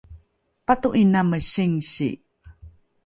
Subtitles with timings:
[0.65, 2.09] pato’iname singsi